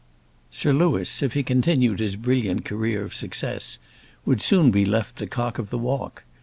Sir 0.49 0.73
Louis, 0.73 1.21
if 1.21 1.33
he 1.33 1.43
continued 1.43 1.99
his 1.99 2.15
brilliant 2.15 2.65
career 2.65 3.03
of 3.03 3.13
success, 3.13 3.77
would 4.25 4.41
soon 4.41 4.71
be 4.71 4.83
left 4.83 5.17
the 5.17 5.27
cock 5.27 5.59
of 5.59 5.69
the 5.69 5.77
walk. 5.77 6.23